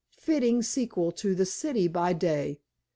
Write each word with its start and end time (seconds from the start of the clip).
Fitting 0.17 0.63
sequel 0.63 1.11
to 1.11 1.35
'The 1.35 1.45
City—by 1.45 2.13
Day. 2.13 2.59